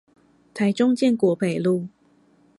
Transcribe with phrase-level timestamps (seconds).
[0.55, 1.87] 台中建國北路